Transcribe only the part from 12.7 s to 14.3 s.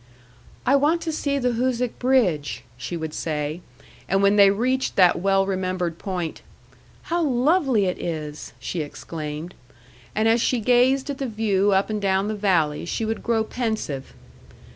she would grow pensive.